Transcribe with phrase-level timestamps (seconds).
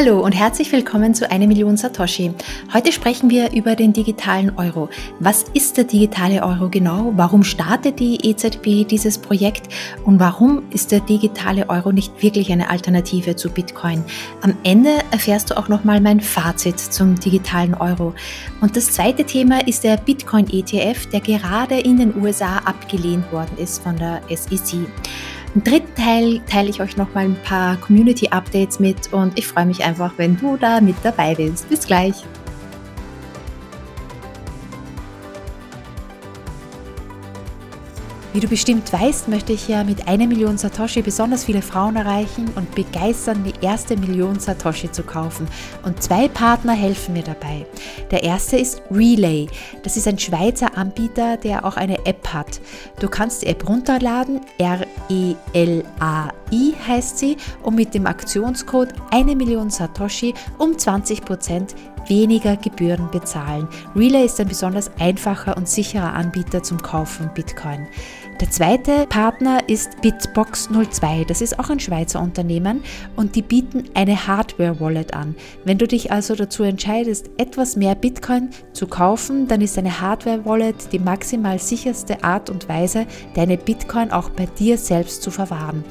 [0.00, 2.32] Hallo und herzlich willkommen zu 1 Million Satoshi.
[2.72, 4.88] Heute sprechen wir über den digitalen Euro.
[5.18, 7.12] Was ist der digitale Euro genau?
[7.16, 9.66] Warum startet die EZB dieses Projekt?
[10.04, 14.04] Und warum ist der digitale Euro nicht wirklich eine Alternative zu Bitcoin?
[14.40, 18.14] Am Ende erfährst du auch nochmal mein Fazit zum digitalen Euro.
[18.60, 23.58] Und das zweite Thema ist der Bitcoin ETF, der gerade in den USA abgelehnt worden
[23.58, 24.86] ist von der SEC.
[25.58, 29.48] Im dritten Teil teile ich euch noch mal ein paar Community Updates mit und ich
[29.48, 31.68] freue mich einfach, wenn du da mit dabei bist.
[31.68, 32.14] Bis gleich.
[38.38, 42.48] Wie du bestimmt weißt, möchte ich ja mit einer Million Satoshi besonders viele Frauen erreichen
[42.54, 45.48] und begeistern, die erste Million Satoshi zu kaufen.
[45.82, 47.66] Und zwei Partner helfen mir dabei.
[48.12, 49.48] Der erste ist Relay.
[49.82, 52.60] Das ist ein Schweizer Anbieter, der auch eine App hat.
[53.00, 55.34] Du kannst die App runterladen, R-E-L-A-I
[56.86, 61.74] heißt sie, und mit dem Aktionscode eine Million Satoshi um 20%
[62.08, 63.68] weniger Gebühren bezahlen.
[63.94, 67.86] Relay ist ein besonders einfacher und sicherer Anbieter zum Kauf von Bitcoin.
[68.40, 71.24] Der zweite Partner ist Bitbox 02.
[71.24, 72.84] Das ist auch ein Schweizer Unternehmen
[73.16, 75.34] und die bieten eine Hardware-Wallet an.
[75.64, 80.92] Wenn du dich also dazu entscheidest, etwas mehr Bitcoin zu kaufen, dann ist eine Hardware-Wallet
[80.92, 85.84] die maximal sicherste Art und Weise, deine Bitcoin auch bei dir selbst zu verwahren.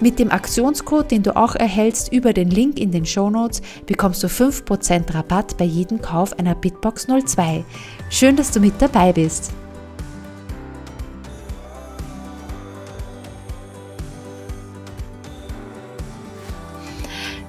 [0.00, 4.22] Mit dem Aktionscode, den du auch erhältst über den Link in den Show Notes, bekommst
[4.22, 7.64] du 5% Rabatt bei jedem Kauf einer Bitbox 02.
[8.10, 9.52] Schön, dass du mit dabei bist.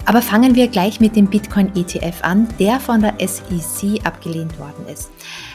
[0.05, 4.87] Aber fangen wir gleich mit dem Bitcoin ETF an, der von der SEC abgelehnt worden
[4.87, 5.11] ist.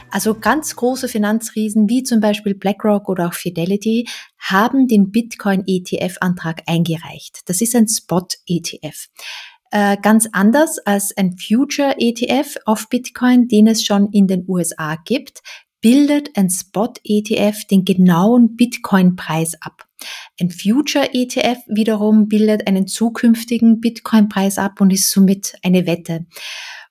[0.09, 4.07] Also ganz große Finanzriesen wie zum Beispiel BlackRock oder auch Fidelity
[4.39, 7.41] haben den Bitcoin ETF-Antrag eingereicht.
[7.45, 9.07] Das ist ein Spot-ETF.
[9.71, 14.95] Äh, ganz anders als ein Future ETF auf Bitcoin, den es schon in den USA
[15.03, 15.41] gibt,
[15.81, 19.86] bildet ein Spot-ETF den genauen Bitcoin-Preis ab.
[20.39, 26.25] Ein Future-ETF wiederum bildet einen zukünftigen Bitcoin-Preis ab und ist somit eine Wette.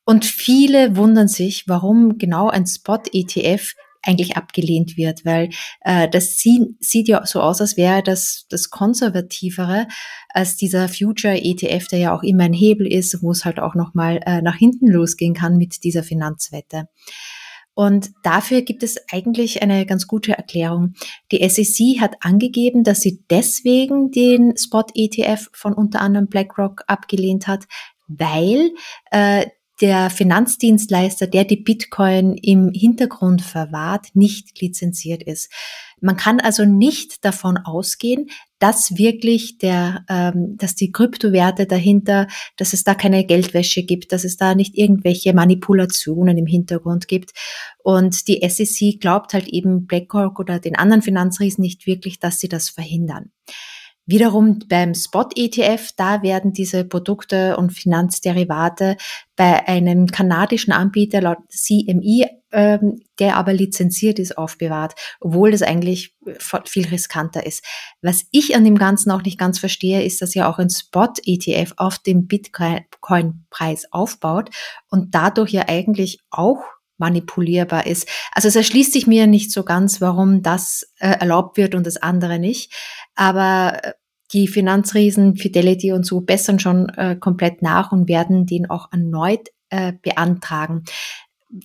[0.05, 3.75] Und viele wundern sich, warum genau ein Spot-ETF
[4.07, 5.51] eigentlich abgelehnt wird, weil
[5.81, 9.89] äh, das sieht, sieht ja so aus, als wäre das das konservativere
[10.29, 13.75] als dieser Future ETF, der ja auch immer ein Hebel ist, wo es halt auch
[13.75, 16.89] noch mal äh, nach hinten losgehen kann mit dieser Finanzwette.
[17.77, 20.95] Und dafür gibt es eigentlich eine ganz gute Erklärung.
[21.31, 27.47] Die SEC hat angegeben, dass sie deswegen den Spot ETF von unter anderem BlackRock abgelehnt
[27.47, 27.67] hat,
[28.09, 28.71] weil
[29.11, 29.45] äh,
[29.83, 35.53] der Finanzdienstleister, der die Bitcoin im Hintergrund verwahrt, nicht lizenziert ist.
[36.01, 42.73] Man kann also nicht davon ausgehen, dass wirklich der, ähm, dass die Kryptowerte dahinter, dass
[42.73, 47.33] es da keine Geldwäsche gibt, dass es da nicht irgendwelche Manipulationen im Hintergrund gibt.
[47.83, 52.49] Und die SEC glaubt halt eben BlackRock oder den anderen Finanzriesen nicht wirklich, dass sie
[52.49, 53.31] das verhindern.
[54.09, 58.97] Wiederum beim Spot-ETF, da werden diese Produkte und Finanzderivate
[59.35, 66.15] bei einem kanadischen Anbieter laut CME, ähm, der aber lizenziert ist, aufbewahrt, obwohl das eigentlich
[66.67, 67.65] viel riskanter ist.
[68.01, 71.73] Was ich an dem Ganzen auch nicht ganz verstehe, ist, dass ja auch ein Spot-ETF
[71.77, 74.51] auf dem Bitcoin-Preis aufbaut
[74.89, 76.63] und dadurch ja eigentlich auch
[76.99, 78.09] manipulierbar ist.
[78.33, 81.97] Also es erschließt sich mir nicht so ganz, warum das äh, erlaubt wird und das
[81.97, 82.73] andere nicht.
[83.15, 83.93] Aber äh,
[84.33, 89.49] die Finanzriesen Fidelity und so bessern schon äh, komplett nach und werden den auch erneut
[89.71, 90.85] äh, beantragen.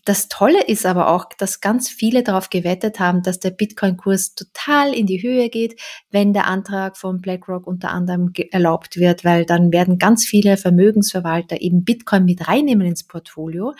[0.05, 4.93] Das Tolle ist aber auch, dass ganz viele darauf gewettet haben, dass der Bitcoin-Kurs total
[4.93, 5.81] in die Höhe geht,
[6.11, 11.61] wenn der Antrag von BlackRock unter anderem erlaubt wird, weil dann werden ganz viele Vermögensverwalter
[11.61, 13.73] eben Bitcoin mit reinnehmen ins Portfolio.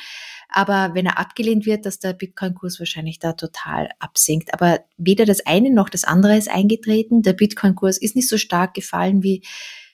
[0.50, 4.54] Aber wenn er abgelehnt wird, dass der Bitcoin-Kurs wahrscheinlich da total absinkt.
[4.54, 7.22] Aber weder das eine noch das andere ist eingetreten.
[7.22, 9.44] Der Bitcoin-Kurs ist nicht so stark gefallen, wie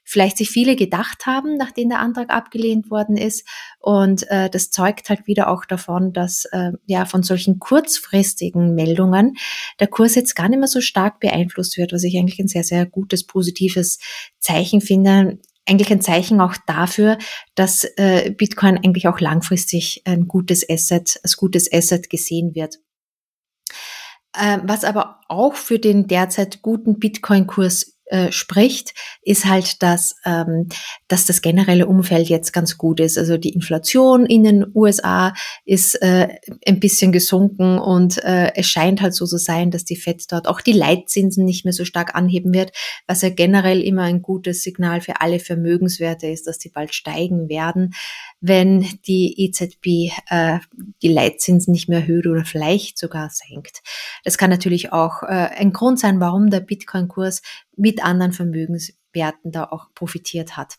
[0.08, 3.46] vielleicht sich viele gedacht haben, nachdem der Antrag abgelehnt worden ist.
[3.80, 9.36] Und äh, das zeugt halt wieder auch davon, dass äh, ja von solchen kurzfristigen Meldungen
[9.82, 12.64] der Kurs jetzt gar nicht mehr so stark beeinflusst wird, was ich eigentlich ein sehr,
[12.64, 14.00] sehr gutes, positives
[14.40, 15.40] Zeichen finde
[15.70, 17.18] eigentlich ein Zeichen auch dafür,
[17.54, 22.80] dass äh, Bitcoin eigentlich auch langfristig ein gutes Asset, als gutes Asset gesehen wird.
[24.40, 30.70] Ähm, was aber auch für den derzeit guten Bitcoin-Kurs äh, spricht, ist halt, dass, ähm,
[31.08, 33.18] dass das generelle Umfeld jetzt ganz gut ist.
[33.18, 35.34] Also die Inflation in den USA
[35.66, 36.30] ist äh,
[36.66, 40.48] ein bisschen gesunken und äh, es scheint halt so zu sein, dass die FED dort
[40.48, 42.72] auch die Leitzinsen nicht mehr so stark anheben wird,
[43.08, 47.50] was ja generell immer ein gutes Signal für alle Vermögenswerte ist, dass die bald steigen
[47.50, 47.94] werden,
[48.40, 50.60] wenn die EZB äh,
[51.02, 53.82] die Leitzinsen nicht mehr erhöht oder vielleicht sogar senkt.
[54.24, 57.42] Das kann natürlich auch äh, ein Grund sein, warum der Bitcoin-Kurs
[57.78, 60.76] mit anderen Vermögenswerten da auch profitiert hat.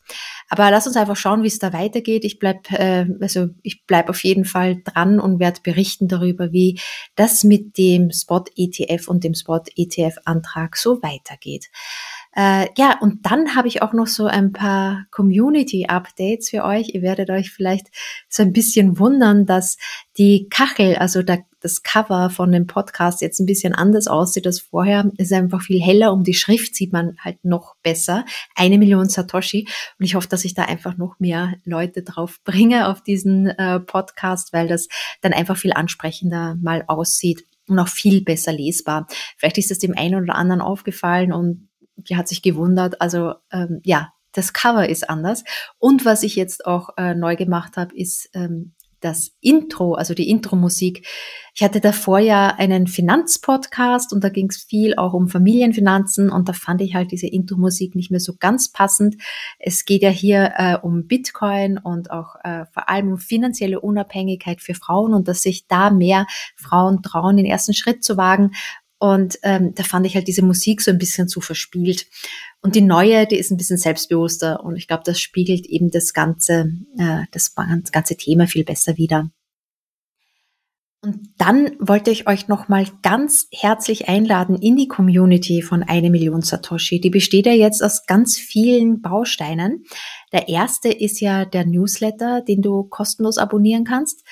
[0.49, 2.25] Aber lass uns einfach schauen, wie es da weitergeht.
[2.25, 6.81] Ich bleib, äh, also ich bleib auf jeden Fall dran und werde berichten darüber, wie
[7.15, 11.69] das mit dem Spot ETF und dem Spot ETF Antrag so weitergeht.
[12.34, 16.90] Äh, ja, und dann habe ich auch noch so ein paar Community-Updates für euch.
[16.94, 17.88] Ihr werdet euch vielleicht
[18.28, 19.76] so ein bisschen wundern, dass
[20.19, 24.60] die Kachel, also der, das Cover von dem Podcast jetzt ein bisschen anders aussieht als
[24.60, 25.10] vorher.
[25.16, 28.25] Es ist einfach viel heller und die Schrift sieht man halt noch besser.
[28.54, 29.66] Eine Million Satoshi.
[29.98, 33.80] Und ich hoffe, dass ich da einfach noch mehr Leute drauf bringe auf diesen äh,
[33.80, 34.86] Podcast, weil das
[35.22, 39.06] dann einfach viel ansprechender mal aussieht und auch viel besser lesbar.
[39.36, 41.68] Vielleicht ist es dem einen oder anderen aufgefallen und
[41.99, 43.00] die hat sich gewundert.
[43.00, 45.45] Also ähm, ja, das Cover ist anders.
[45.79, 50.29] Und was ich jetzt auch äh, neu gemacht habe, ist ähm, das Intro, also die
[50.29, 51.06] Intro-Musik.
[51.55, 56.49] Ich hatte davor ja einen Finanzpodcast und da ging es viel auch um Familienfinanzen und
[56.49, 59.17] da fand ich halt diese Intro-Musik nicht mehr so ganz passend.
[59.59, 64.61] Es geht ja hier äh, um Bitcoin und auch äh, vor allem um finanzielle Unabhängigkeit
[64.61, 68.53] für Frauen und dass sich da mehr Frauen trauen, den ersten Schritt zu wagen
[68.99, 72.06] und ähm, da fand ich halt diese Musik so ein bisschen zu verspielt.
[72.62, 76.12] Und die neue, die ist ein bisschen selbstbewusster und ich glaube, das spiegelt eben das
[76.12, 79.31] ganze, äh, das ganze Thema viel besser wider.
[81.00, 86.43] Und dann wollte ich euch nochmal ganz herzlich einladen in die Community von eine Million
[86.43, 87.00] Satoshi.
[87.00, 89.85] Die besteht ja jetzt aus ganz vielen Bausteinen.
[90.33, 94.25] Der erste ist ja der Newsletter, den du kostenlos abonnieren kannst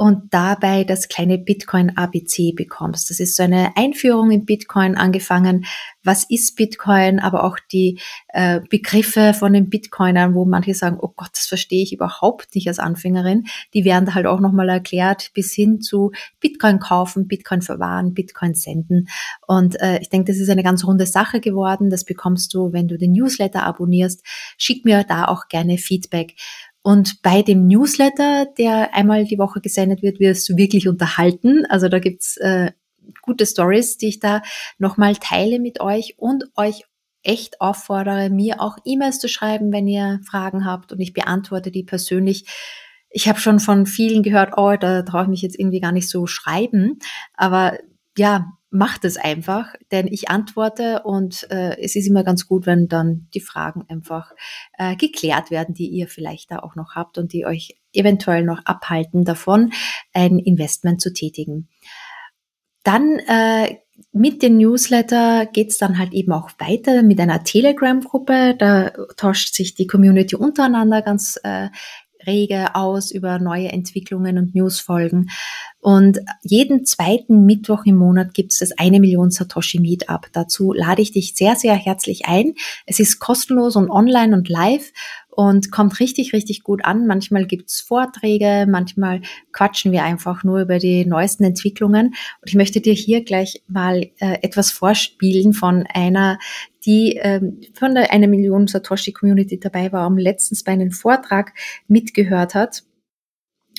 [0.00, 3.10] und dabei das kleine Bitcoin ABC bekommst.
[3.10, 5.66] Das ist so eine Einführung in Bitcoin angefangen.
[6.02, 7.18] Was ist Bitcoin?
[7.18, 11.82] Aber auch die äh, Begriffe von den Bitcoinern, wo manche sagen, oh Gott, das verstehe
[11.82, 13.44] ich überhaupt nicht als Anfängerin.
[13.74, 18.54] Die werden da halt auch nochmal erklärt bis hin zu Bitcoin kaufen, Bitcoin verwahren, Bitcoin
[18.54, 19.06] senden.
[19.46, 21.90] Und äh, ich denke, das ist eine ganz runde Sache geworden.
[21.90, 24.22] Das bekommst du, wenn du den Newsletter abonnierst.
[24.56, 26.36] Schick mir da auch gerne Feedback.
[26.82, 31.66] Und bei dem Newsletter, der einmal die Woche gesendet wird, wirst du wirklich unterhalten.
[31.66, 32.72] Also da gibt's äh,
[33.22, 34.42] gute Stories, die ich da
[34.78, 36.84] nochmal teile mit euch und euch
[37.22, 41.82] echt auffordere, mir auch E-Mails zu schreiben, wenn ihr Fragen habt und ich beantworte die
[41.82, 42.46] persönlich.
[43.10, 46.08] Ich habe schon von vielen gehört, oh, da traue ich mich jetzt irgendwie gar nicht
[46.08, 46.98] so schreiben.
[47.34, 47.78] Aber
[48.16, 52.86] ja, macht es einfach, denn ich antworte und äh, es ist immer ganz gut, wenn
[52.86, 54.32] dann die Fragen einfach
[54.78, 58.64] äh, geklärt werden, die ihr vielleicht da auch noch habt und die euch eventuell noch
[58.64, 59.72] abhalten davon,
[60.12, 61.68] ein Investment zu tätigen.
[62.84, 63.76] Dann äh,
[64.12, 68.54] mit dem Newsletter geht's dann halt eben auch weiter mit einer Telegram-Gruppe.
[68.56, 71.68] Da tauscht sich die Community untereinander ganz äh,
[72.26, 75.30] rege aus über neue Entwicklungen und Newsfolgen.
[75.80, 80.26] Und jeden zweiten Mittwoch im Monat gibt es das eine Million Satoshi Meetup.
[80.32, 82.54] Dazu lade ich dich sehr, sehr herzlich ein.
[82.86, 84.92] Es ist kostenlos und online und live
[85.40, 87.06] und kommt richtig, richtig gut an.
[87.06, 89.22] Manchmal gibt's Vorträge, manchmal
[89.52, 92.08] quatschen wir einfach nur über die neuesten Entwicklungen.
[92.08, 96.38] Und ich möchte dir hier gleich mal äh, etwas vorspielen von einer,
[96.84, 101.54] die ähm, von der eine Million Satoshi Community dabei war und letztens bei einem Vortrag
[101.88, 102.82] mitgehört hat.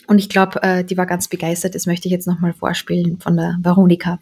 [0.08, 1.76] Und ich glaube, äh, die war ganz begeistert.
[1.76, 4.18] Das möchte ich jetzt nochmal vorspielen von der Veronika.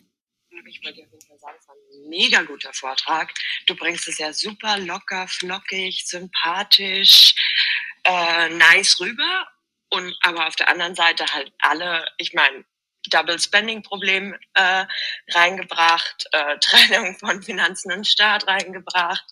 [2.10, 3.34] Mega guter Vortrag.
[3.68, 7.36] Du bringst es ja super locker, flockig, sympathisch,
[8.04, 9.48] äh, nice rüber.
[9.90, 12.64] Und aber auf der anderen Seite halt alle, ich meine,
[13.08, 14.86] Double Spending Problem äh,
[15.32, 19.26] reingebracht, äh, Trennung von Finanzen und Staat reingebracht,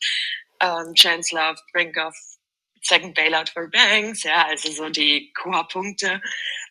[0.62, 2.15] ähm, Chancellor of Brink of
[2.81, 6.22] Second Bailout for Banks, ja, also so die Core-Punkte.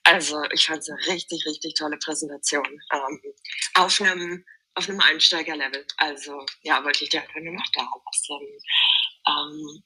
[0.05, 3.21] Also ich fand es eine richtig, richtig tolle Präsentation ähm,
[3.75, 4.45] auf einem
[4.77, 5.85] auf einem Einsteigerlevel.
[5.97, 8.47] Also ja, wollte ich dir einfach nur noch da lassen.
[9.27, 9.83] Ähm,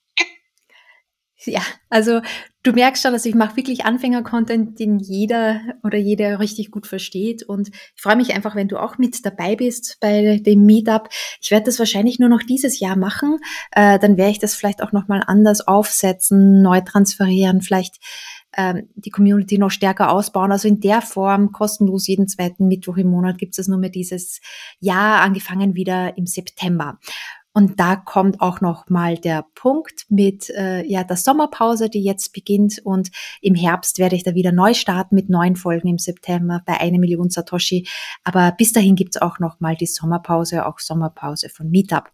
[1.47, 2.21] ja, also
[2.63, 7.43] du merkst schon, dass ich mache wirklich Anfänger-Content, den jeder oder jeder richtig gut versteht.
[7.43, 11.09] Und ich freue mich einfach, wenn du auch mit dabei bist bei dem Meetup.
[11.41, 13.39] Ich werde das wahrscheinlich nur noch dieses Jahr machen.
[13.73, 17.97] Äh, dann werde ich das vielleicht auch nochmal anders aufsetzen, neu transferieren, vielleicht
[18.57, 20.53] ähm, die Community noch stärker ausbauen.
[20.53, 24.41] Also in der Form kostenlos jeden zweiten Mittwoch im Monat gibt es nur mehr dieses
[24.81, 26.99] Jahr, angefangen wieder im September.
[27.53, 32.33] Und da kommt auch noch mal der Punkt mit äh, ja der Sommerpause, die jetzt
[32.33, 32.81] beginnt.
[32.85, 36.81] Und im Herbst werde ich da wieder neu starten mit neuen Folgen im September bei
[36.81, 37.89] eine Million Satoshi.
[38.23, 42.13] Aber bis dahin gibt's auch noch mal die Sommerpause, auch Sommerpause von Meetup.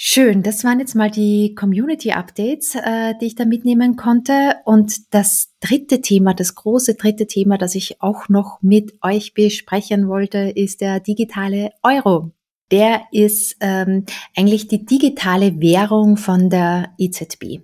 [0.00, 4.54] Schön, das waren jetzt mal die Community Updates, äh, die ich da mitnehmen konnte.
[4.64, 10.06] Und das dritte Thema, das große dritte Thema, das ich auch noch mit euch besprechen
[10.06, 12.30] wollte, ist der digitale Euro.
[12.70, 14.04] Der ist ähm,
[14.36, 17.62] eigentlich die digitale Währung von der EZB.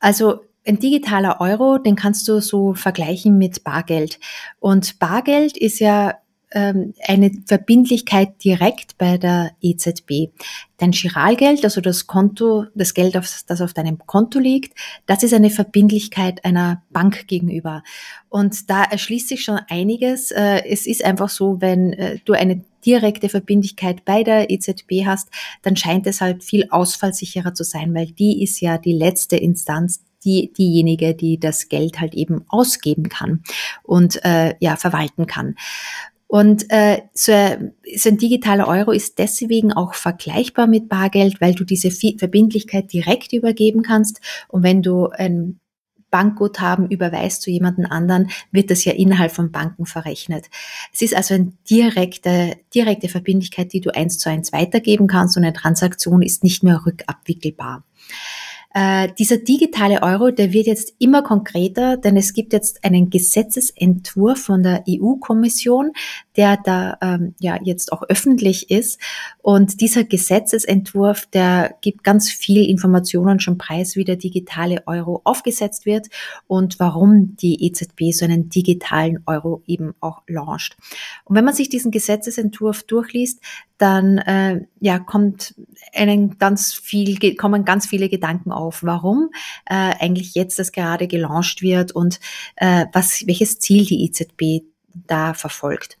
[0.00, 4.18] Also ein digitaler Euro, den kannst du so vergleichen mit Bargeld.
[4.58, 6.14] Und Bargeld ist ja
[6.50, 10.30] eine Verbindlichkeit direkt bei der EZB.
[10.78, 15.50] Dein Giralgeld, also das Konto, das Geld, das auf deinem Konto liegt, das ist eine
[15.50, 17.82] Verbindlichkeit einer Bank gegenüber.
[18.28, 20.30] Und da erschließt sich schon einiges.
[20.30, 25.28] Äh, es ist einfach so, wenn äh, du eine direkte Verbindlichkeit bei der EZB hast,
[25.62, 30.04] dann scheint es halt viel ausfallsicherer zu sein, weil die ist ja die letzte Instanz,
[30.24, 33.42] die, diejenige, die das Geld halt eben ausgeben kann
[33.82, 35.54] und äh, ja verwalten kann.
[36.28, 37.32] Und äh, so,
[37.96, 43.32] so ein digitaler Euro ist deswegen auch vergleichbar mit Bargeld, weil du diese Verbindlichkeit direkt
[43.32, 44.20] übergeben kannst.
[44.48, 45.58] Und wenn du ein
[46.10, 50.46] Bankguthaben überweist zu jemanden anderen, wird das ja innerhalb von Banken verrechnet.
[50.92, 55.44] Es ist also eine direkte, direkte Verbindlichkeit, die du eins zu eins weitergeben kannst und
[55.44, 57.84] eine Transaktion ist nicht mehr rückabwickelbar.
[58.80, 64.38] Äh, dieser digitale Euro, der wird jetzt immer konkreter, denn es gibt jetzt einen Gesetzesentwurf
[64.40, 65.90] von der EU-Kommission,
[66.38, 69.00] der da ähm, ja jetzt auch öffentlich ist.
[69.42, 75.84] Und dieser Gesetzesentwurf, der gibt ganz viel Informationen schon preis, wie der digitale Euro aufgesetzt
[75.84, 76.06] wird
[76.46, 80.76] und warum die EZB so einen digitalen Euro eben auch launcht.
[81.24, 83.40] Und wenn man sich diesen Gesetzesentwurf durchliest,
[83.76, 85.54] dann äh, ja kommt
[85.92, 89.30] einen ganz viel kommen ganz viele Gedanken auf, warum
[89.66, 92.20] äh, eigentlich jetzt das gerade gelauncht wird und
[92.56, 94.64] äh, was welches Ziel die EZB
[94.94, 95.98] da verfolgt.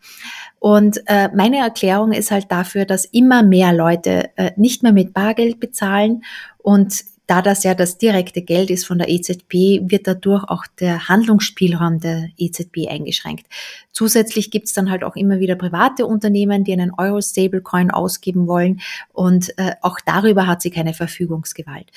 [0.58, 5.12] Und äh, meine Erklärung ist halt dafür, dass immer mehr Leute äh, nicht mehr mit
[5.12, 6.24] Bargeld bezahlen
[6.58, 11.08] und da das ja das direkte Geld ist von der EZB, wird dadurch auch der
[11.08, 13.46] Handlungsspielraum der EZB eingeschränkt.
[13.92, 18.80] Zusätzlich gibt es dann halt auch immer wieder private Unternehmen, die einen Euro-Stablecoin ausgeben wollen
[19.12, 21.90] und äh, auch darüber hat sie keine Verfügungsgewalt.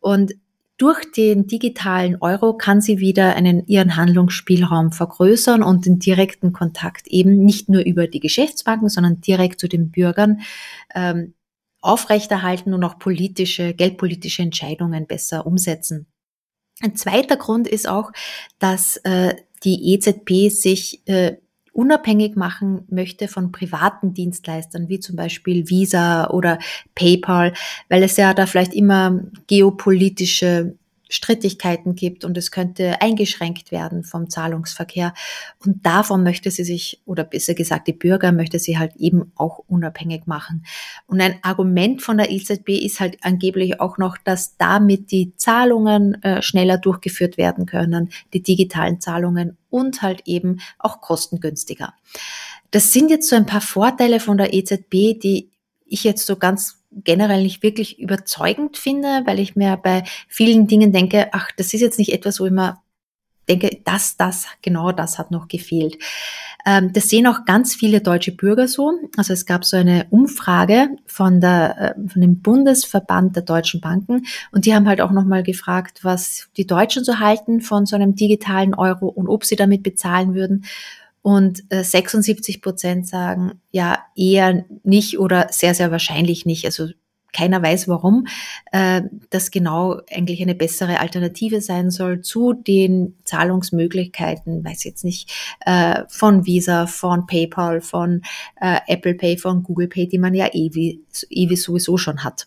[0.00, 0.32] Und
[0.80, 7.06] durch den digitalen Euro kann sie wieder einen, ihren Handlungsspielraum vergrößern und den direkten Kontakt
[7.08, 10.40] eben nicht nur über die Geschäftsbanken, sondern direkt zu den Bürgern
[10.94, 11.34] ähm,
[11.82, 16.06] aufrechterhalten und auch politische, geldpolitische Entscheidungen besser umsetzen.
[16.80, 18.10] Ein zweiter Grund ist auch,
[18.58, 19.34] dass äh,
[19.64, 21.36] die EZB sich äh,
[21.72, 26.58] unabhängig machen möchte von privaten Dienstleistern, wie zum Beispiel Visa oder
[26.94, 27.52] PayPal,
[27.88, 30.76] weil es ja da vielleicht immer geopolitische
[31.10, 35.12] Strittigkeiten gibt und es könnte eingeschränkt werden vom Zahlungsverkehr.
[35.64, 39.58] Und davon möchte sie sich, oder besser gesagt, die Bürger möchte sie halt eben auch
[39.66, 40.64] unabhängig machen.
[41.06, 46.22] Und ein Argument von der EZB ist halt angeblich auch noch, dass damit die Zahlungen
[46.22, 51.92] äh, schneller durchgeführt werden können, die digitalen Zahlungen und halt eben auch kostengünstiger.
[52.70, 55.50] Das sind jetzt so ein paar Vorteile von der EZB, die
[55.86, 60.92] ich jetzt so ganz generell nicht wirklich überzeugend finde, weil ich mir bei vielen Dingen
[60.92, 62.78] denke, ach, das ist jetzt nicht etwas, wo ich mir
[63.48, 65.98] denke, das, das, genau das hat noch gefehlt.
[66.64, 68.92] Ähm, das sehen auch ganz viele deutsche Bürger so.
[69.16, 74.26] Also es gab so eine Umfrage von der, äh, von dem Bundesverband der deutschen Banken
[74.52, 78.14] und die haben halt auch nochmal gefragt, was die Deutschen so halten von so einem
[78.14, 80.64] digitalen Euro und ob sie damit bezahlen würden.
[81.22, 86.64] Und 76 äh, Prozent sagen, ja, eher nicht oder sehr, sehr wahrscheinlich nicht.
[86.64, 86.88] Also
[87.32, 88.26] keiner weiß warum,
[88.72, 95.30] äh, das genau eigentlich eine bessere Alternative sein soll zu den Zahlungsmöglichkeiten, weiß jetzt nicht,
[95.66, 98.22] äh, von Visa, von PayPal, von
[98.60, 102.46] äh, Apple Pay, von Google Pay, die man ja ewig, ewig sowieso schon hat.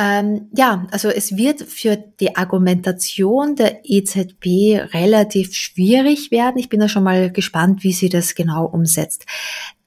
[0.00, 6.56] Ähm, ja, also es wird für die Argumentation der EZB relativ schwierig werden.
[6.56, 9.26] Ich bin da schon mal gespannt, wie sie das genau umsetzt.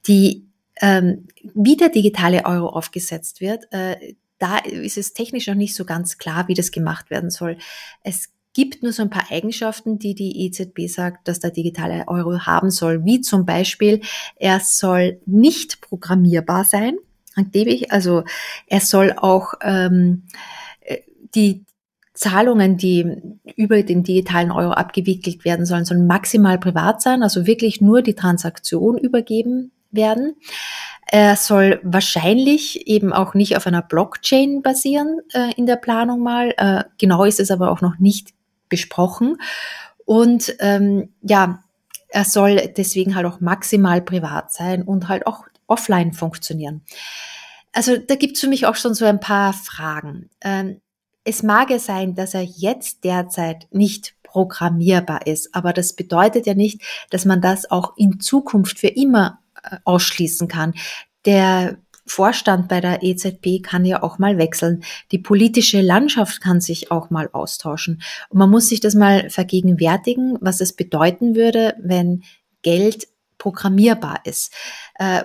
[0.05, 0.45] Die,
[0.81, 5.83] ähm, wie der digitale Euro aufgesetzt wird, äh, da ist es technisch noch nicht so
[5.83, 7.57] ganz klar, wie das gemacht werden soll.
[8.03, 12.41] Es gibt nur so ein paar Eigenschaften, die die EZB sagt, dass der digitale Euro
[12.41, 14.01] haben soll, wie zum Beispiel,
[14.35, 16.97] er soll nicht programmierbar sein
[17.35, 17.91] angeblich.
[17.91, 18.23] Also
[18.67, 20.23] er soll auch ähm,
[20.81, 20.97] äh,
[21.35, 21.65] die
[22.13, 23.17] Zahlungen, die
[23.55, 28.13] über den digitalen Euro abgewickelt werden sollen, sollen maximal privat sein, also wirklich nur die
[28.13, 30.35] Transaktion übergeben werden.
[31.07, 36.53] Er soll wahrscheinlich eben auch nicht auf einer Blockchain basieren äh, in der Planung mal.
[36.57, 38.29] Äh, genau ist es aber auch noch nicht
[38.69, 39.37] besprochen.
[40.05, 41.63] Und ähm, ja,
[42.09, 46.81] er soll deswegen halt auch maximal privat sein und halt auch offline funktionieren.
[47.71, 50.29] Also da gibt's für mich auch schon so ein paar Fragen.
[50.41, 50.81] Ähm,
[51.23, 56.53] es mag ja sein, dass er jetzt derzeit nicht programmierbar ist, aber das bedeutet ja
[56.53, 60.73] nicht, dass man das auch in Zukunft für immer äh, ausschließen kann.
[61.25, 64.83] Der Vorstand bei der EZB kann ja auch mal wechseln.
[65.11, 68.01] Die politische Landschaft kann sich auch mal austauschen.
[68.29, 72.23] Und man muss sich das mal vergegenwärtigen, was es bedeuten würde, wenn
[72.61, 74.53] Geld programmierbar ist.
[74.95, 75.23] Äh,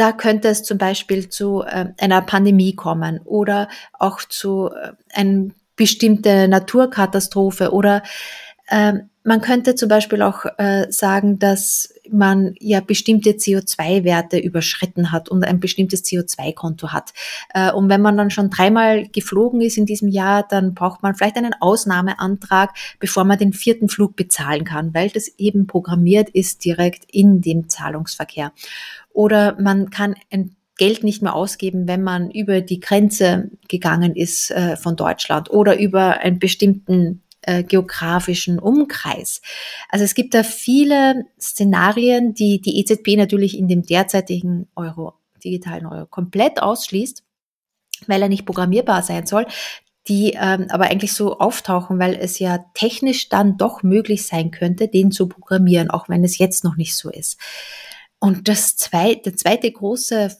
[0.00, 5.48] da könnte es zum Beispiel zu äh, einer Pandemie kommen oder auch zu äh, einer
[5.76, 8.02] bestimmten Naturkatastrophe oder
[8.70, 15.28] ähm, man könnte zum Beispiel auch äh, sagen, dass man ja bestimmte CO2-Werte überschritten hat
[15.28, 17.12] und ein bestimmtes CO2-Konto hat.
[17.74, 21.36] Und wenn man dann schon dreimal geflogen ist in diesem Jahr, dann braucht man vielleicht
[21.36, 27.04] einen Ausnahmeantrag, bevor man den vierten Flug bezahlen kann, weil das eben programmiert ist direkt
[27.12, 28.52] in dem Zahlungsverkehr.
[29.12, 30.14] Oder man kann
[30.80, 35.78] Geld nicht mehr ausgeben, wenn man über die Grenze gegangen ist äh, von Deutschland oder
[35.78, 39.42] über einen bestimmten äh, geografischen Umkreis.
[39.90, 45.12] Also es gibt da viele Szenarien, die die EZB natürlich in dem derzeitigen Euro,
[45.44, 47.24] digitalen Euro komplett ausschließt,
[48.06, 49.46] weil er nicht programmierbar sein soll
[50.08, 54.88] die ähm, aber eigentlich so auftauchen, weil es ja technisch dann doch möglich sein könnte,
[54.88, 57.38] den zu programmieren, auch wenn es jetzt noch nicht so ist.
[58.20, 60.36] Und das zweite, der zweite große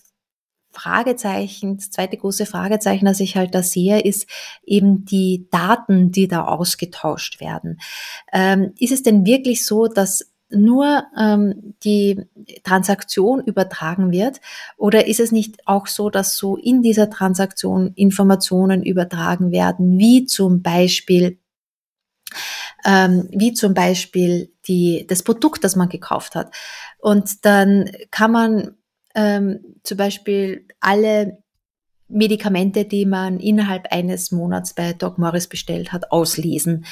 [0.70, 4.28] Fragezeichen, das zweite große Fragezeichen, das ich halt da sehe, ist
[4.64, 7.80] eben die Daten, die da ausgetauscht werden.
[8.32, 12.22] Ähm, ist es denn wirklich so, dass nur ähm, die
[12.64, 14.40] Transaktion übertragen wird?
[14.76, 20.24] Oder ist es nicht auch so, dass so in dieser Transaktion Informationen übertragen werden, wie
[20.26, 21.38] zum Beispiel
[22.84, 26.54] ähm, wie zum Beispiel die, das Produkt, das man gekauft hat.
[26.98, 28.76] Und dann kann man
[29.14, 31.38] ähm, zum Beispiel alle
[32.08, 36.84] Medikamente, die man innerhalb eines Monats bei Doc Morris bestellt hat, auslesen.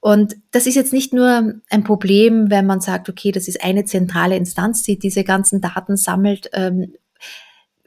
[0.00, 3.84] Und das ist jetzt nicht nur ein Problem, wenn man sagt, okay, das ist eine
[3.84, 6.92] zentrale Instanz, die diese ganzen Daten sammelt ähm,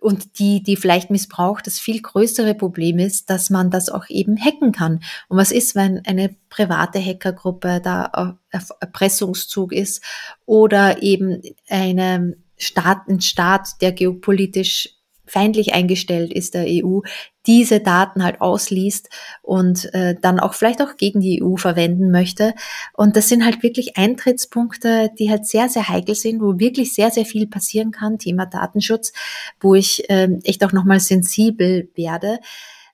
[0.01, 1.67] und die, die vielleicht missbraucht.
[1.67, 5.01] Das viel größere Problem ist, dass man das auch eben hacken kann.
[5.27, 10.03] Und was ist, wenn eine private Hackergruppe da auf Erpressungszug ist
[10.45, 14.89] oder eben eine Staat, ein Staat, der geopolitisch
[15.25, 17.01] feindlich eingestellt ist der EU,
[17.49, 19.09] diese Daten halt ausliest
[19.41, 22.53] und äh, dann auch vielleicht auch gegen die EU verwenden möchte.
[22.93, 27.09] Und das sind halt wirklich Eintrittspunkte, die halt sehr, sehr heikel sind, wo wirklich sehr,
[27.09, 29.13] sehr viel passieren kann, Thema Datenschutz,
[29.59, 32.37] wo ich äh, echt auch nochmal sensibel werde.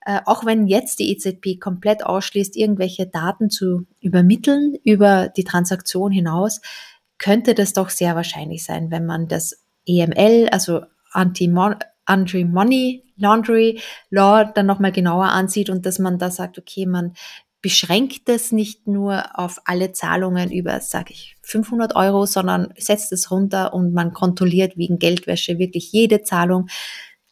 [0.06, 6.14] Äh, auch wenn jetzt die EZB komplett ausschließt, irgendwelche Daten zu übermitteln über die Transaktion
[6.14, 6.62] hinaus,
[7.18, 10.80] könnte das doch sehr wahrscheinlich sein, wenn man das EML, also
[11.12, 17.14] Anti-Money Laundry Law dann nochmal genauer ansieht und dass man da sagt, okay, man
[17.62, 23.32] beschränkt es nicht nur auf alle Zahlungen über, sage ich, 500 Euro, sondern setzt es
[23.32, 26.68] runter und man kontrolliert wegen Geldwäsche wirklich jede Zahlung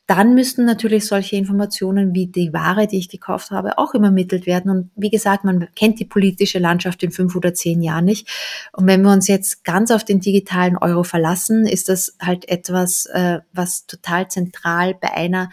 [0.06, 4.70] dann müssten natürlich solche Informationen wie die Ware, die ich gekauft habe, auch übermittelt werden.
[4.70, 8.30] Und wie gesagt, man kennt die politische Landschaft in fünf oder zehn Jahren nicht.
[8.74, 13.06] Und wenn wir uns jetzt ganz auf den digitalen Euro verlassen, ist das halt etwas,
[13.14, 15.50] äh, was total zentral bei einer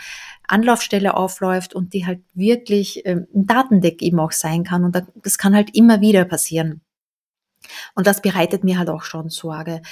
[0.49, 4.85] Anlaufstelle aufläuft und die halt wirklich ähm, ein Datendeck eben auch sein kann.
[4.85, 6.81] Und das kann halt immer wieder passieren.
[7.95, 9.83] Und das bereitet mir halt auch schon Sorge.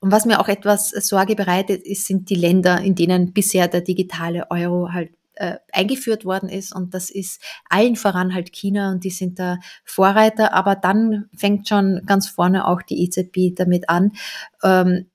[0.00, 3.82] Und was mir auch etwas Sorge bereitet, ist, sind die Länder, in denen bisher der
[3.82, 6.74] digitale Euro halt äh, eingeführt worden ist.
[6.74, 10.52] Und das ist allen voran halt China und die sind da Vorreiter.
[10.52, 14.12] Aber dann fängt schon ganz vorne auch die EZB damit an.
[14.62, 15.10] Ähm,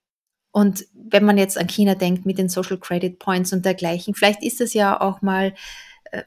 [0.52, 4.44] und wenn man jetzt an China denkt mit den Social Credit Points und dergleichen, vielleicht
[4.44, 5.54] ist es ja auch mal
[6.12, 6.24] äh,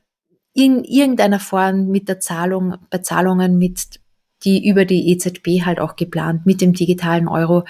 [0.52, 4.00] in irgendeiner Form mit der Zahlung, bei Zahlungen mit
[4.44, 7.64] die über die EZB halt auch geplant mit dem digitalen Euro.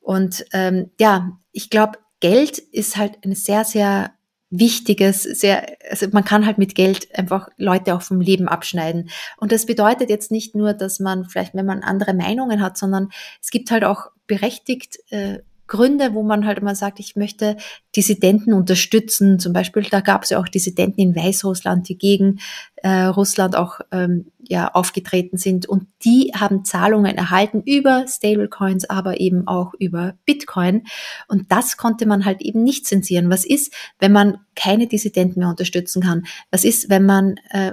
[0.00, 4.12] Und ähm, ja, ich glaube, Geld ist halt ein sehr, sehr
[4.50, 9.10] wichtiges, sehr, also man kann halt mit Geld einfach Leute auch vom Leben abschneiden.
[9.36, 13.10] Und das bedeutet jetzt nicht nur, dass man vielleicht, wenn man andere Meinungen hat, sondern
[13.42, 17.56] es gibt halt auch berechtigt äh, Gründe, wo man halt immer sagt, ich möchte
[17.96, 19.38] Dissidenten unterstützen.
[19.38, 22.40] Zum Beispiel, da gab es ja auch Dissidenten in Weißrussland, die gegen
[22.76, 29.20] äh, Russland auch ähm, ja aufgetreten sind und die haben Zahlungen erhalten über Stablecoins, aber
[29.20, 30.82] eben auch über Bitcoin.
[31.28, 33.30] Und das konnte man halt eben nicht zensieren.
[33.30, 36.26] Was ist, wenn man keine Dissidenten mehr unterstützen kann?
[36.50, 37.72] Was ist, wenn man äh,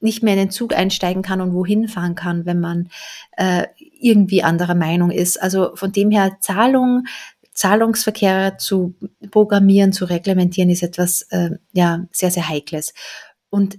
[0.00, 2.88] nicht mehr in den Zug einsteigen kann und wohin fahren kann, wenn man
[3.36, 5.40] äh, irgendwie anderer Meinung ist.
[5.40, 7.04] Also von dem her Zahlung,
[7.52, 8.94] Zahlungsverkehr zu
[9.30, 12.94] programmieren, zu reglementieren, ist etwas äh, ja sehr sehr heikles.
[13.50, 13.78] Und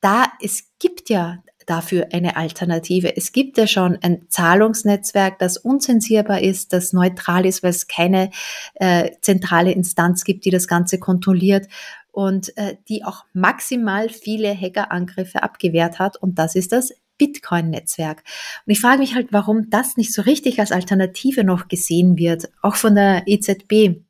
[0.00, 3.16] da es gibt ja dafür eine Alternative.
[3.16, 8.30] Es gibt ja schon ein Zahlungsnetzwerk, das unzensierbar ist, das neutral ist, weil es keine
[8.74, 11.68] äh, zentrale Instanz gibt, die das Ganze kontrolliert
[12.12, 16.16] und äh, die auch maximal viele Hackerangriffe abgewehrt hat.
[16.16, 18.22] Und das ist das Bitcoin-Netzwerk.
[18.66, 22.48] Und ich frage mich halt, warum das nicht so richtig als Alternative noch gesehen wird,
[22.62, 24.00] auch von der EZB.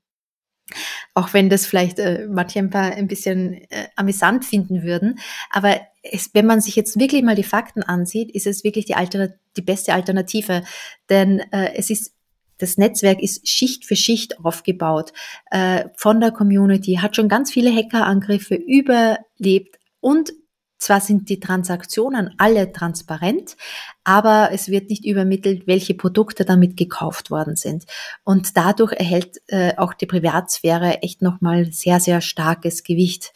[1.15, 5.19] Auch wenn das vielleicht äh, manche ein, paar, ein bisschen äh, amüsant finden würden.
[5.51, 8.95] Aber es, wenn man sich jetzt wirklich mal die Fakten ansieht, ist es wirklich die,
[8.95, 10.63] Alternat die beste Alternative.
[11.09, 12.15] Denn äh, es ist
[12.61, 15.13] das Netzwerk ist Schicht für Schicht aufgebaut
[15.51, 20.33] äh, von der Community, hat schon ganz viele Hackerangriffe überlebt und
[20.81, 23.57] zwar sind die Transaktionen alle transparent,
[24.03, 27.85] aber es wird nicht übermittelt, welche Produkte damit gekauft worden sind.
[28.25, 33.33] Und dadurch erhält äh, auch die Privatsphäre echt nochmal sehr, sehr starkes Gewicht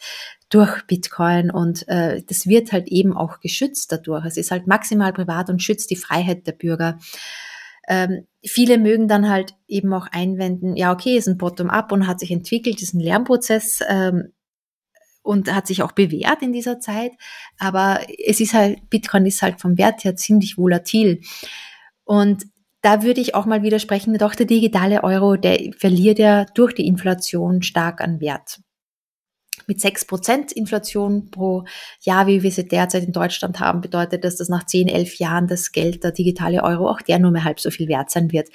[0.49, 4.25] durch Bitcoin und äh, das wird halt eben auch geschützt dadurch.
[4.25, 6.97] Es ist halt maximal privat und schützt die Freiheit der Bürger.
[7.87, 12.19] Ähm, viele mögen dann halt eben auch einwenden, ja, okay, ist ein Bottom-up und hat
[12.19, 14.33] sich entwickelt, ist ein Lernprozess ähm,
[15.23, 17.11] und hat sich auch bewährt in dieser Zeit.
[17.57, 21.21] Aber es ist halt, Bitcoin ist halt vom Wert her ziemlich volatil.
[22.03, 22.45] Und
[22.81, 26.85] da würde ich auch mal widersprechen, doch der digitale Euro, der verliert ja durch die
[26.85, 28.59] Inflation stark an Wert
[29.67, 31.65] mit 6% Inflation pro
[32.01, 35.47] Jahr, wie wir sie derzeit in Deutschland haben, bedeutet das, dass nach 10, 11 Jahren
[35.47, 38.49] das Geld, der digitale Euro, auch der nur mehr halb so viel wert sein wird.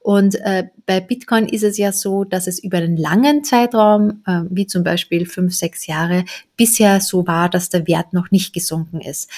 [0.00, 4.42] Und äh, bei Bitcoin ist es ja so, dass es über einen langen Zeitraum, äh,
[4.50, 6.24] wie zum Beispiel 5, 6 Jahre,
[6.56, 9.30] bisher so war, dass der Wert noch nicht gesunken ist.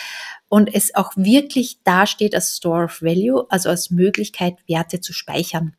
[0.48, 5.74] Und es auch wirklich dasteht als Store of Value, also als Möglichkeit, Werte zu speichern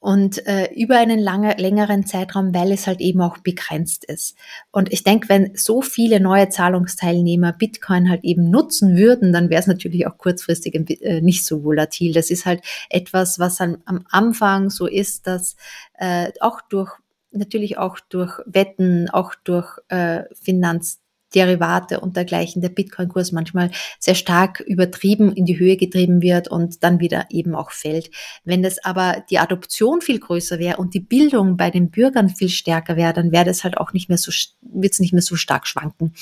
[0.00, 4.34] und äh, über einen lange, längeren Zeitraum, weil es halt eben auch begrenzt ist.
[4.72, 9.60] Und ich denke, wenn so viele neue Zahlungsteilnehmer Bitcoin halt eben nutzen würden, dann wäre
[9.60, 12.14] es natürlich auch kurzfristig äh, nicht so volatil.
[12.14, 15.56] Das ist halt etwas, was am, am Anfang so ist, dass
[15.98, 16.92] äh, auch durch
[17.30, 21.00] natürlich auch durch Wetten, auch durch äh, Finanz
[21.34, 26.82] Derivate und dergleichen der Bitcoin-Kurs manchmal sehr stark übertrieben in die Höhe getrieben wird und
[26.82, 28.10] dann wieder eben auch fällt.
[28.44, 32.48] Wenn das aber die Adoption viel größer wäre und die Bildung bei den Bürgern viel
[32.48, 35.36] stärker wäre, dann wäre das halt auch nicht mehr so, wird es nicht mehr so
[35.36, 36.14] stark schwanken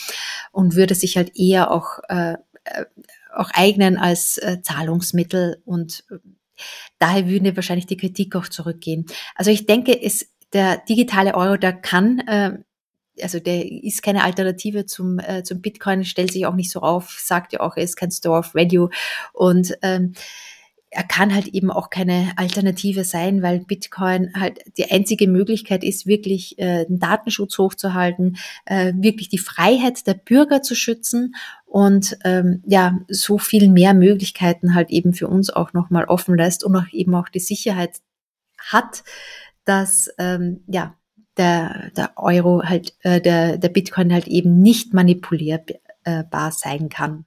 [0.53, 2.85] und würde sich halt eher auch, äh, äh
[3.35, 6.03] auch eignen als äh, Zahlungsmittel und
[6.99, 9.07] daher würde wahrscheinlich die Kritik auch zurückgehen.
[9.35, 12.59] Also ich denke, es, der digitale Euro, der kann äh,
[13.23, 17.19] also der ist keine Alternative zum, äh, zum Bitcoin, stellt sich auch nicht so auf,
[17.21, 18.91] sagt ja auch, er ist kein Store of Value.
[19.33, 20.13] Und ähm,
[20.91, 26.07] er kann halt eben auch keine Alternative sein, weil Bitcoin halt die einzige Möglichkeit ist,
[26.07, 31.35] wirklich äh, den Datenschutz hochzuhalten, äh, wirklich die Freiheit der Bürger zu schützen
[31.67, 36.65] und ähm, ja, so viel mehr Möglichkeiten halt eben für uns auch nochmal offen lässt
[36.65, 37.99] und auch eben auch die Sicherheit
[38.59, 39.05] hat,
[39.65, 40.98] dass ähm, ja
[41.39, 47.25] der, der Euro halt, äh, der, der Bitcoin halt eben nicht manipulierbar sein kann.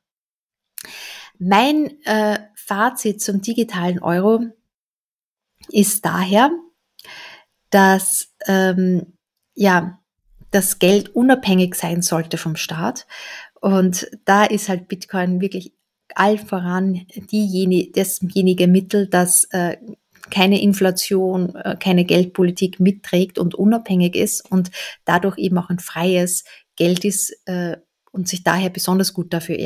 [1.39, 4.41] Mein äh, Fazit zum digitalen Euro
[5.69, 6.51] ist daher,
[7.69, 9.13] dass ähm,
[9.55, 9.99] ja
[10.51, 13.07] das Geld unabhängig sein sollte vom Staat.
[13.61, 15.73] Und da ist halt Bitcoin wirklich
[16.13, 19.77] all voran diejenige, dasjenige Mittel, das äh,
[20.29, 24.71] keine Inflation, äh, keine Geldpolitik mitträgt und unabhängig ist und
[25.05, 26.43] dadurch eben auch ein freies
[26.75, 27.77] Geld ist äh,
[28.11, 29.57] und sich daher besonders gut dafür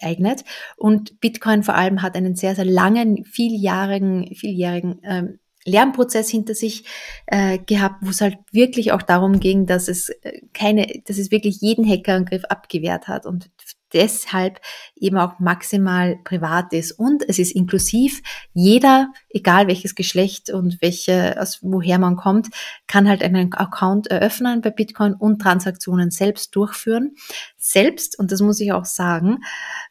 [0.00, 0.44] eignet.
[0.76, 6.84] Und Bitcoin vor allem hat einen sehr, sehr langen, vieljährigen, vieljährigen ähm, Lernprozess hinter sich
[7.26, 11.30] äh, gehabt, wo es halt wirklich auch darum ging, dass es äh, keine, dass es
[11.30, 13.50] wirklich jeden Hackerangriff abgewehrt hat und
[13.92, 14.60] deshalb
[14.94, 16.92] eben auch maximal privat ist.
[16.92, 18.22] Und es ist inklusiv.
[18.52, 22.48] Jeder, egal welches Geschlecht und welche, aus woher man kommt,
[22.86, 27.14] kann halt einen Account eröffnen bei Bitcoin und Transaktionen selbst durchführen.
[27.56, 29.38] Selbst, und das muss ich auch sagen,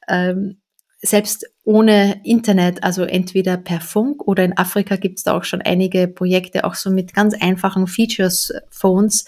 [0.08, 0.61] ähm,
[1.04, 5.62] selbst ohne Internet, also entweder per Funk oder in Afrika gibt es da auch schon
[5.62, 9.26] einige Projekte, auch so mit ganz einfachen Features, Phones,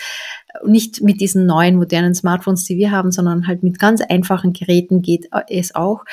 [0.65, 5.01] nicht mit diesen neuen modernen Smartphones, die wir haben, sondern halt mit ganz einfachen Geräten
[5.01, 6.05] geht es auch,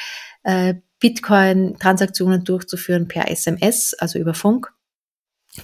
[0.45, 4.73] äh, Bitcoin-Transaktionen durchzuführen per SMS, also über Funk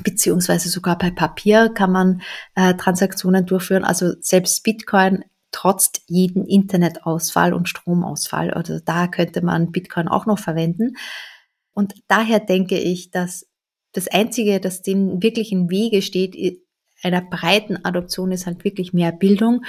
[0.02, 2.22] beziehungsweise sogar bei Papier kann man
[2.54, 3.84] äh, Transaktionen durchführen.
[3.84, 5.24] Also selbst Bitcoin
[5.56, 8.50] trotz jeden Internetausfall und Stromausfall.
[8.50, 10.96] Also da könnte man Bitcoin auch noch verwenden.
[11.72, 13.46] Und daher denke ich, dass
[13.92, 16.36] das Einzige, das dem wirklich im Wege steht,
[17.02, 19.64] einer breiten Adoption ist halt wirklich mehr Bildung.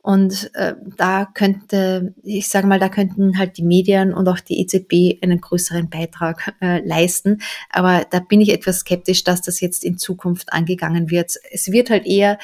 [0.00, 4.60] Und äh, da könnte, ich sage mal, da könnten halt die Medien und auch die
[4.60, 7.42] EZB einen größeren Beitrag äh, leisten.
[7.70, 11.34] Aber da bin ich etwas skeptisch, dass das jetzt in Zukunft angegangen wird.
[11.52, 12.38] Es wird halt eher